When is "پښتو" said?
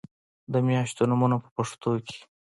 1.55-1.91